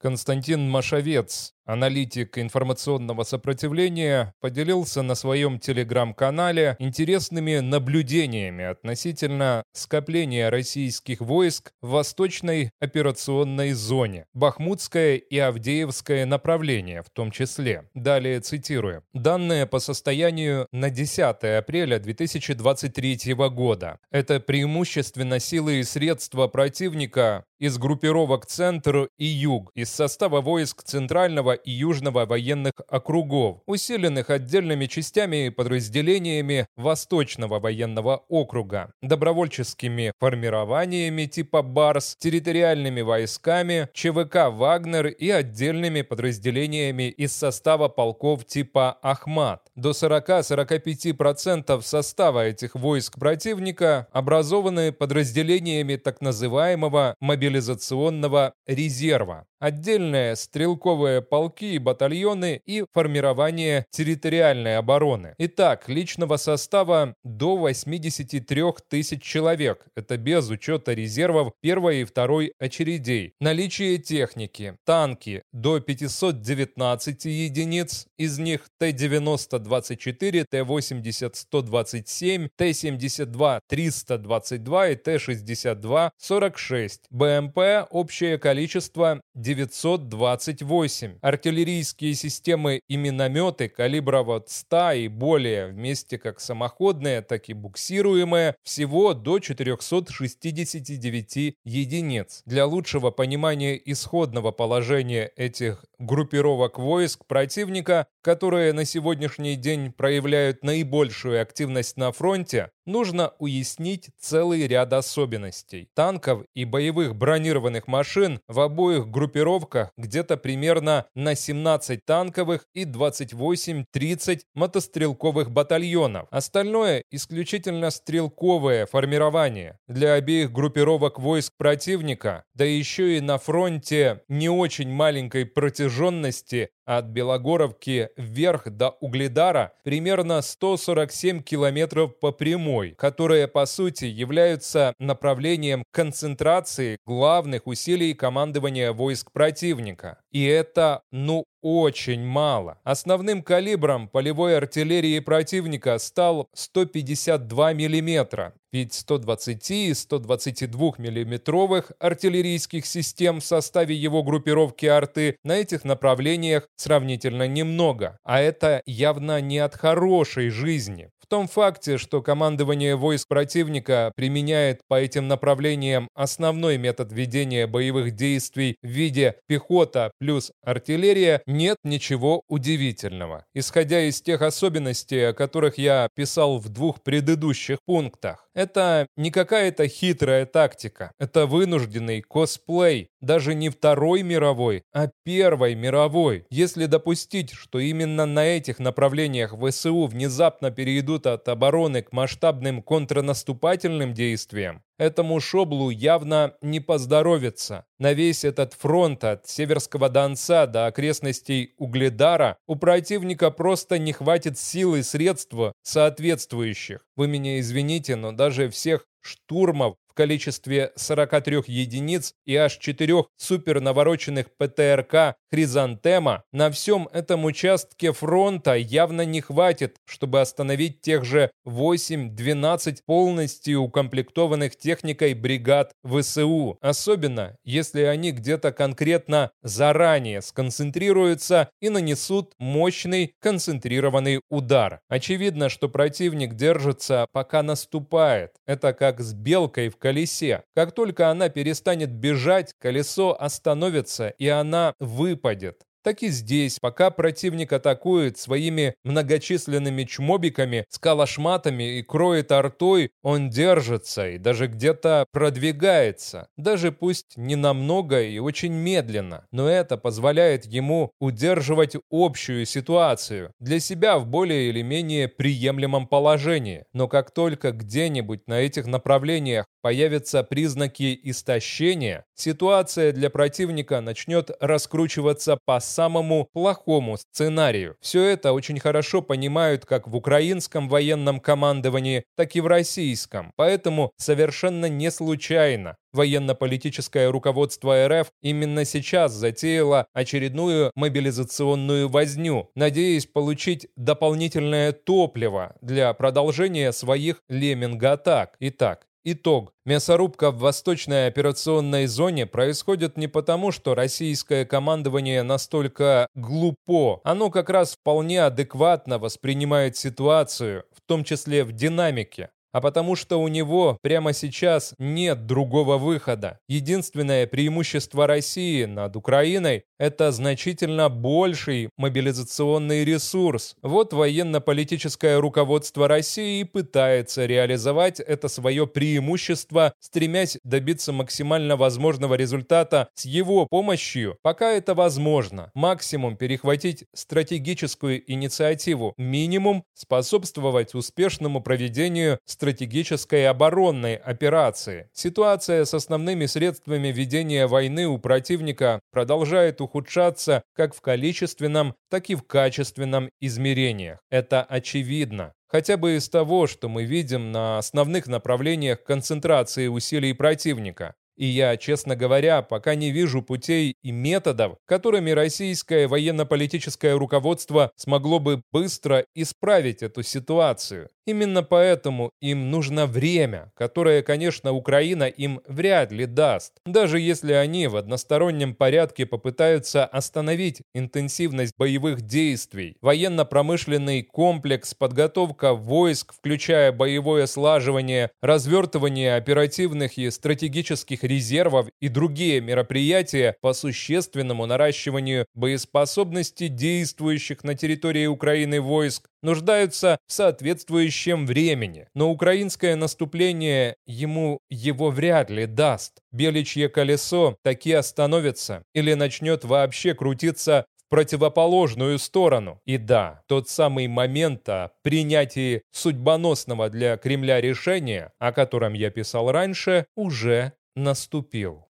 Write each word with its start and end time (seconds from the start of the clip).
Константин 0.00 0.70
Машовец, 0.70 1.52
аналитик 1.70 2.36
информационного 2.38 3.22
сопротивления, 3.22 4.34
поделился 4.40 5.02
на 5.02 5.14
своем 5.14 5.60
телеграм-канале 5.60 6.76
интересными 6.80 7.60
наблюдениями 7.60 8.64
относительно 8.64 9.62
скопления 9.72 10.50
российских 10.50 11.20
войск 11.20 11.72
в 11.80 11.90
восточной 11.90 12.70
операционной 12.80 13.72
зоне, 13.72 14.26
Бахмутское 14.34 15.16
и 15.16 15.38
Авдеевское 15.38 16.26
направления 16.26 17.02
в 17.02 17.10
том 17.10 17.30
числе. 17.30 17.84
Далее 17.94 18.40
цитирую. 18.40 19.04
Данные 19.12 19.66
по 19.66 19.78
состоянию 19.78 20.66
на 20.72 20.90
10 20.90 21.20
апреля 21.58 21.98
2023 22.00 23.34
года. 23.34 23.98
Это 24.10 24.40
преимущественно 24.40 25.38
силы 25.38 25.80
и 25.80 25.84
средства 25.84 26.48
противника 26.48 27.44
из 27.60 27.76
группировок 27.76 28.46
«Центр» 28.46 29.10
и 29.18 29.26
«Юг» 29.26 29.70
из 29.74 29.90
состава 29.90 30.40
войск 30.40 30.82
Центрального 30.82 31.52
и 31.64 31.70
Южного 31.70 32.26
военных 32.26 32.72
округов, 32.88 33.60
усиленных 33.66 34.30
отдельными 34.30 34.86
частями 34.86 35.46
и 35.46 35.50
подразделениями 35.50 36.66
Восточного 36.76 37.60
военного 37.60 38.24
округа, 38.28 38.92
добровольческими 39.02 40.12
формированиями 40.18 41.26
типа 41.26 41.62
«Барс», 41.62 42.16
территориальными 42.18 43.00
войсками, 43.00 43.88
ЧВК 43.92 44.50
«Вагнер» 44.50 45.06
и 45.06 45.30
отдельными 45.30 46.02
подразделениями 46.02 47.08
из 47.08 47.34
состава 47.34 47.88
полков 47.88 48.44
типа 48.46 48.98
«Ахмат». 49.02 49.62
До 49.74 49.90
40-45% 49.90 51.82
состава 51.82 52.46
этих 52.46 52.74
войск 52.74 53.18
противника 53.18 54.08
образованы 54.12 54.92
подразделениями 54.92 55.96
так 55.96 56.20
называемого 56.20 57.14
мобилизационного 57.20 58.54
резерва 58.66 59.46
отдельные 59.60 60.34
стрелковые 60.34 61.22
полки 61.22 61.74
и 61.74 61.78
батальоны 61.78 62.60
и 62.66 62.84
формирование 62.92 63.86
территориальной 63.90 64.78
обороны. 64.78 65.34
Итак, 65.38 65.88
личного 65.88 66.38
состава 66.38 67.14
до 67.22 67.56
83 67.56 68.62
тысяч 68.88 69.22
человек. 69.22 69.86
Это 69.94 70.16
без 70.16 70.50
учета 70.50 70.94
резервов 70.94 71.52
первой 71.60 72.00
и 72.00 72.04
второй 72.04 72.54
очередей. 72.58 73.34
Наличие 73.40 73.98
техники. 73.98 74.76
Танки 74.84 75.42
до 75.52 75.78
519 75.80 77.26
единиц, 77.26 78.06
из 78.16 78.38
них 78.38 78.62
Т-90-24, 78.78 80.46
Т-80-127, 80.50 82.48
Т-72-322 82.56 84.92
и 84.92 84.96
Т-62-46. 84.96 86.90
БМП 87.10 87.58
общее 87.90 88.38
количество 88.38 89.20
928. 89.54 91.18
Артиллерийские 91.22 92.14
системы 92.14 92.82
и 92.88 92.96
минометы 92.96 93.68
калибра 93.68 94.22
от 94.22 94.48
100 94.48 94.92
и 94.92 95.08
более, 95.08 95.66
вместе 95.68 96.18
как 96.18 96.40
самоходные, 96.40 97.20
так 97.22 97.48
и 97.48 97.52
буксируемые, 97.52 98.54
всего 98.62 99.14
до 99.14 99.40
469 99.40 101.56
единиц. 101.64 102.42
Для 102.46 102.66
лучшего 102.66 103.10
понимания 103.10 103.80
исходного 103.84 104.52
положения 104.52 105.32
этих 105.36 105.84
группировок 105.98 106.78
войск 106.78 107.26
противника, 107.26 108.06
которые 108.22 108.72
на 108.72 108.84
сегодняшний 108.84 109.56
день 109.56 109.92
проявляют 109.92 110.62
наибольшую 110.62 111.42
активность 111.42 111.96
на 111.96 112.12
фронте, 112.12 112.70
нужно 112.90 113.32
уяснить 113.38 114.10
целый 114.18 114.66
ряд 114.66 114.92
особенностей. 114.92 115.88
Танков 115.94 116.44
и 116.54 116.64
боевых 116.64 117.14
бронированных 117.14 117.86
машин 117.86 118.40
в 118.48 118.60
обоих 118.60 119.08
группировках 119.08 119.92
где-то 119.96 120.36
примерно 120.36 121.06
на 121.14 121.34
17 121.34 122.04
танковых 122.04 122.66
и 122.74 122.84
28-30 122.84 124.40
мотострелковых 124.54 125.50
батальонов. 125.50 126.26
Остальное 126.30 127.04
исключительно 127.10 127.90
стрелковое 127.90 128.86
формирование. 128.86 129.78
Для 129.88 130.14
обеих 130.14 130.52
группировок 130.52 131.18
войск 131.18 131.54
противника, 131.56 132.44
да 132.54 132.64
еще 132.64 133.16
и 133.16 133.20
на 133.20 133.38
фронте 133.38 134.22
не 134.28 134.48
очень 134.48 134.90
маленькой 134.90 135.46
протяженности 135.46 136.70
от 136.90 137.06
Белогоровки 137.06 138.08
вверх 138.16 138.68
до 138.68 138.90
Угледара 139.00 139.72
примерно 139.84 140.42
147 140.42 141.40
километров 141.40 142.18
по 142.18 142.32
прямой, 142.32 142.96
которые 142.98 143.46
по 143.46 143.64
сути 143.66 144.06
являются 144.06 144.92
направлением 144.98 145.84
концентрации 145.92 146.98
главных 147.06 147.68
усилий 147.68 148.12
командования 148.12 148.92
войск 148.92 149.30
противника. 149.30 150.18
И 150.32 150.44
это, 150.44 151.02
ну, 151.10 151.44
очень 151.62 152.24
мало. 152.24 152.78
Основным 152.84 153.42
калибром 153.42 154.08
полевой 154.08 154.56
артиллерии 154.56 155.18
противника 155.18 155.98
стал 155.98 156.48
152 156.54 157.72
мм, 157.74 158.52
ведь 158.72 158.94
120 158.94 159.70
и 159.70 159.94
122 159.94 160.92
миллиметровых 160.98 161.92
артиллерийских 161.98 162.86
систем 162.86 163.40
в 163.40 163.44
составе 163.44 163.94
его 163.94 164.22
группировки 164.22 164.86
арты 164.86 165.36
на 165.44 165.58
этих 165.58 165.84
направлениях 165.84 166.68
сравнительно 166.76 167.46
немного, 167.48 168.18
а 168.22 168.40
это 168.40 168.82
явно 168.86 169.40
не 169.40 169.58
от 169.58 169.74
хорошей 169.74 170.48
жизни. 170.48 171.10
Том 171.30 171.46
факте, 171.46 171.96
что 171.96 172.22
командование 172.22 172.96
войск 172.96 173.28
противника 173.28 174.10
применяет 174.16 174.80
по 174.88 175.00
этим 175.00 175.28
направлениям 175.28 176.08
основной 176.12 176.76
метод 176.76 177.12
ведения 177.12 177.68
боевых 177.68 178.16
действий 178.16 178.76
в 178.82 178.88
виде 178.88 179.36
пехота 179.46 180.10
плюс 180.20 180.52
артиллерия, 180.62 181.42
нет 181.46 181.78
ничего 181.82 182.42
удивительного. 182.46 183.44
Исходя 183.54 184.02
из 184.02 184.22
тех 184.22 184.42
особенностей, 184.42 185.30
о 185.30 185.32
которых 185.32 185.78
я 185.78 186.08
писал 186.14 186.58
в 186.58 186.68
двух 186.68 187.02
предыдущих 187.02 187.78
пунктах, 187.86 188.46
это 188.54 189.06
не 189.16 189.30
какая-то 189.30 189.88
хитрая 189.88 190.46
тактика, 190.46 191.12
это 191.18 191.46
вынужденный 191.46 192.20
косплей, 192.20 193.08
даже 193.20 193.54
не 193.54 193.68
Второй 193.68 194.22
мировой, 194.22 194.82
а 194.92 195.08
Первой 195.24 195.74
мировой. 195.74 196.46
Если 196.50 196.86
допустить, 196.86 197.52
что 197.52 197.78
именно 197.78 198.26
на 198.26 198.46
этих 198.46 198.78
направлениях 198.78 199.54
ВСУ 199.56 200.06
внезапно 200.06 200.70
перейдут 200.70 201.26
от 201.26 201.48
обороны 201.48 202.02
к 202.02 202.12
масштабным 202.12 202.82
контрнаступательным 202.82 204.14
действиям, 204.14 204.82
этому 204.98 205.40
Шоблу 205.40 205.90
явно 205.90 206.54
не 206.60 206.80
поздоровится. 206.80 207.86
На 207.98 208.12
весь 208.12 208.44
этот 208.44 208.74
фронт 208.74 209.24
от 209.24 209.48
Северского 209.48 210.08
Донца 210.08 210.66
до 210.66 210.86
окрестностей 210.86 211.74
Угледара 211.78 212.56
у 212.66 212.76
противника 212.76 213.50
просто 213.50 213.98
не 213.98 214.12
хватит 214.12 214.58
сил 214.58 214.94
и 214.94 215.02
средств 215.02 215.54
соответствующих. 215.82 217.06
Вы 217.16 217.28
меня 217.28 217.60
извините, 217.60 218.16
но 218.16 218.32
даже 218.32 218.68
всех 218.68 219.06
штурмов 219.22 219.96
в 220.10 220.14
количестве 220.14 220.92
43 220.96 221.62
единиц 221.66 222.34
и 222.44 222.56
аж 222.56 222.76
4 222.76 223.24
супернавороченных 223.36 224.46
ПТРК 224.56 225.36
«Хризантема» 225.50 226.42
на 226.52 226.70
всем 226.70 227.08
этом 227.12 227.44
участке 227.44 228.12
фронта 228.12 228.74
явно 228.74 229.24
не 229.24 229.40
хватит, 229.40 229.96
чтобы 230.04 230.40
остановить 230.40 231.00
тех 231.00 231.24
же 231.24 231.50
8-12 231.66 232.98
полностью 233.06 233.82
укомплектованных 233.82 234.76
техникой 234.76 235.34
бригад 235.34 235.92
ВСУ. 236.04 236.78
Особенно, 236.80 237.56
если 237.64 238.02
они 238.02 238.32
где-то 238.32 238.72
конкретно 238.72 239.50
заранее 239.62 240.42
сконцентрируются 240.42 241.70
и 241.80 241.88
нанесут 241.88 242.54
мощный 242.58 243.34
концентрированный 243.40 244.40
удар. 244.48 245.00
Очевидно, 245.08 245.68
что 245.68 245.88
противник 245.88 246.54
держится, 246.54 247.26
пока 247.32 247.62
наступает. 247.62 248.52
Это 248.66 248.92
как 248.92 249.20
с 249.20 249.32
белкой 249.32 249.88
в 249.88 249.96
колесе. 250.10 250.64
Как 250.74 250.92
только 250.92 251.30
она 251.30 251.48
перестанет 251.48 252.10
бежать, 252.10 252.74
колесо 252.80 253.36
остановится, 253.40 254.28
и 254.28 254.48
она 254.48 254.94
выпадет 254.98 255.84
так 256.02 256.22
и 256.22 256.28
здесь, 256.28 256.78
пока 256.80 257.10
противник 257.10 257.72
атакует 257.72 258.38
своими 258.38 258.94
многочисленными 259.04 260.04
чмобиками, 260.04 260.84
скалошматами 260.88 261.98
и 261.98 262.02
кроет 262.02 262.52
артой, 262.52 263.10
он 263.22 263.50
держится 263.50 264.28
и 264.28 264.38
даже 264.38 264.66
где-то 264.66 265.26
продвигается. 265.32 266.48
Даже 266.56 266.92
пусть 266.92 267.36
не 267.36 267.56
намного 267.56 268.22
и 268.22 268.38
очень 268.38 268.72
медленно, 268.72 269.46
но 269.52 269.68
это 269.68 269.96
позволяет 269.96 270.64
ему 270.66 271.10
удерживать 271.20 271.96
общую 272.10 272.66
ситуацию 272.66 273.52
для 273.58 273.80
себя 273.80 274.18
в 274.18 274.26
более 274.26 274.68
или 274.68 274.82
менее 274.82 275.28
приемлемом 275.28 276.06
положении. 276.06 276.84
Но 276.92 277.08
как 277.08 277.30
только 277.32 277.72
где-нибудь 277.72 278.46
на 278.46 278.60
этих 278.60 278.86
направлениях 278.86 279.66
появятся 279.82 280.42
признаки 280.42 281.18
истощения, 281.24 282.24
ситуация 282.34 283.12
для 283.12 283.30
противника 283.30 284.00
начнет 284.00 284.50
раскручиваться 284.60 285.58
по 285.64 285.80
самому 285.80 286.48
плохому 286.52 287.16
сценарию. 287.16 287.96
Все 288.00 288.24
это 288.24 288.52
очень 288.52 288.78
хорошо 288.78 289.22
понимают 289.22 289.84
как 289.86 290.08
в 290.08 290.16
украинском 290.16 290.88
военном 290.88 291.40
командовании, 291.40 292.24
так 292.36 292.56
и 292.56 292.60
в 292.60 292.66
российском. 292.66 293.52
Поэтому 293.56 294.12
совершенно 294.16 294.86
не 294.86 295.10
случайно 295.10 295.96
военно-политическое 296.12 297.30
руководство 297.30 298.08
РФ 298.08 298.32
именно 298.42 298.84
сейчас 298.84 299.32
затеяло 299.32 300.06
очередную 300.12 300.90
мобилизационную 300.94 302.08
возню, 302.08 302.70
надеясь 302.74 303.26
получить 303.26 303.88
дополнительное 303.96 304.92
топливо 304.92 305.76
для 305.80 306.12
продолжения 306.14 306.92
своих 306.92 307.42
лемминг-атак. 307.48 308.56
Итак, 308.60 309.06
Итог. 309.22 309.74
Мясорубка 309.84 310.50
в 310.50 310.60
восточной 310.60 311.26
операционной 311.26 312.06
зоне 312.06 312.46
происходит 312.46 313.18
не 313.18 313.28
потому, 313.28 313.70
что 313.70 313.94
российское 313.94 314.64
командование 314.64 315.42
настолько 315.42 316.26
глупо. 316.34 317.20
Оно 317.22 317.50
как 317.50 317.68
раз 317.68 317.96
вполне 317.96 318.42
адекватно 318.42 319.18
воспринимает 319.18 319.98
ситуацию, 319.98 320.84
в 320.90 321.02
том 321.06 321.24
числе 321.24 321.64
в 321.64 321.72
динамике 321.72 322.48
а 322.72 322.80
потому 322.80 323.16
что 323.16 323.40
у 323.40 323.48
него 323.48 323.98
прямо 324.02 324.32
сейчас 324.32 324.94
нет 324.98 325.46
другого 325.46 325.98
выхода. 325.98 326.58
Единственное 326.68 327.46
преимущество 327.46 328.26
России 328.26 328.84
над 328.84 329.16
Украиной– 329.16 329.84
это 329.98 330.32
значительно 330.32 331.08
больший 331.08 331.90
мобилизационный 331.96 333.04
ресурс. 333.04 333.74
Вот 333.82 334.12
военно-политическое 334.12 335.38
руководство 335.38 336.08
России 336.08 336.62
пытается 336.62 337.46
реализовать 337.46 338.20
это 338.20 338.48
свое 338.48 338.86
преимущество, 338.86 339.92
стремясь 339.98 340.58
добиться 340.64 341.12
максимально 341.12 341.76
возможного 341.76 342.34
результата 342.34 343.08
с 343.14 343.24
его 343.24 343.66
помощью, 343.66 344.36
пока 344.42 344.72
это 344.72 344.94
возможно. 344.94 345.70
Максимум 345.74 346.36
перехватить 346.36 347.04
стратегическую 347.14 348.30
инициативу, 348.30 349.14
минимум 349.16 349.84
способствовать 349.94 350.94
успешному 350.94 351.62
проведению 351.62 352.38
стратегической 352.60 353.48
оборонной 353.48 354.16
операции. 354.16 355.08
Ситуация 355.14 355.86
с 355.86 355.94
основными 355.94 356.44
средствами 356.44 357.08
ведения 357.08 357.66
войны 357.66 358.06
у 358.06 358.18
противника 358.18 359.00
продолжает 359.12 359.80
ухудшаться 359.80 360.62
как 360.76 360.94
в 360.94 361.00
количественном, 361.00 361.94
так 362.10 362.28
и 362.28 362.34
в 362.34 362.42
качественном 362.42 363.30
измерениях. 363.40 364.18
Это 364.28 364.62
очевидно. 364.62 365.54
Хотя 365.68 365.96
бы 365.96 366.16
из 366.16 366.28
того, 366.28 366.66
что 366.66 366.90
мы 366.90 367.04
видим 367.04 367.50
на 367.50 367.78
основных 367.78 368.26
направлениях 368.26 369.04
концентрации 369.04 369.86
усилий 369.86 370.34
противника. 370.34 371.14
И 371.36 371.46
я, 371.46 371.76
честно 371.76 372.16
говоря, 372.16 372.62
пока 372.62 372.94
не 372.94 373.10
вижу 373.10 373.42
путей 373.42 373.94
и 374.02 374.12
методов, 374.12 374.76
которыми 374.86 375.30
российское 375.30 376.06
военно-политическое 376.06 377.14
руководство 377.16 377.90
смогло 377.96 378.38
бы 378.38 378.62
быстро 378.72 379.24
исправить 379.34 380.02
эту 380.02 380.22
ситуацию. 380.22 381.08
Именно 381.26 381.62
поэтому 381.62 382.32
им 382.40 382.70
нужно 382.70 383.06
время, 383.06 383.70
которое, 383.76 384.22
конечно, 384.22 384.72
Украина 384.72 385.24
им 385.24 385.60
вряд 385.66 386.10
ли 386.10 386.26
даст. 386.26 386.72
Даже 386.84 387.20
если 387.20 387.52
они 387.52 387.86
в 387.86 387.96
одностороннем 387.96 388.74
порядке 388.74 389.26
попытаются 389.26 390.04
остановить 390.04 390.82
интенсивность 390.92 391.74
боевых 391.78 392.22
действий, 392.22 392.96
военно-промышленный 393.00 394.24
комплекс, 394.24 394.92
подготовка 394.94 395.74
войск, 395.74 396.34
включая 396.34 396.90
боевое 396.90 397.46
слаживание, 397.46 398.30
развертывание 398.42 399.36
оперативных 399.36 400.18
и 400.18 400.30
стратегических 400.30 401.22
резервов 401.30 401.88
и 402.00 402.08
другие 402.08 402.60
мероприятия 402.60 403.56
по 403.62 403.72
существенному 403.72 404.66
наращиванию 404.66 405.46
боеспособности 405.54 406.68
действующих 406.68 407.64
на 407.64 407.74
территории 407.74 408.26
Украины 408.26 408.80
войск, 408.80 409.28
нуждаются 409.42 410.18
в 410.26 410.32
соответствующем 410.32 411.46
времени, 411.46 412.08
но 412.14 412.30
украинское 412.30 412.96
наступление 412.96 413.96
ему 414.06 414.58
его 414.68 415.10
вряд 415.10 415.50
ли 415.50 415.66
даст. 415.66 416.20
Беличье 416.32 416.88
колесо 416.88 417.56
таки 417.62 417.92
остановится 417.92 418.82
или 418.92 419.14
начнет 419.14 419.64
вообще 419.64 420.14
крутиться 420.14 420.84
противоположную 421.10 422.18
сторону. 422.18 422.80
И 422.86 422.96
да, 422.96 423.42
тот 423.48 423.68
самый 423.68 424.06
момент 424.06 424.68
о 424.68 424.92
принятии 425.02 425.82
судьбоносного 425.90 426.88
для 426.88 427.16
Кремля 427.16 427.60
решения, 427.60 428.32
о 428.38 428.52
котором 428.52 428.94
я 428.94 429.10
писал 429.10 429.50
раньше, 429.50 430.06
уже 430.14 430.72
наступил. 430.96 431.86